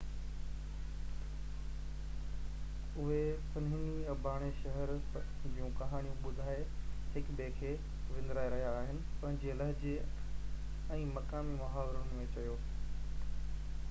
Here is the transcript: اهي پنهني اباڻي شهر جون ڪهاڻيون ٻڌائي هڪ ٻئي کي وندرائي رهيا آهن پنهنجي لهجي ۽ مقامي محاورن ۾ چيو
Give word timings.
اهي 3.01 3.17
پنهني 3.57 3.91
اباڻي 4.13 4.47
شهر 4.61 4.93
جون 5.57 5.75
ڪهاڻيون 5.81 6.17
ٻڌائي 6.25 6.65
هڪ 7.17 7.37
ٻئي 7.43 7.53
کي 7.61 7.75
وندرائي 8.15 8.51
رهيا 8.57 8.73
آهن 8.81 9.05
پنهنجي 9.21 9.55
لهجي 9.61 9.95
۽ 11.01 11.07
مقامي 11.15 11.55
محاورن 11.63 12.13
۾ 12.23 12.29
چيو 12.37 12.61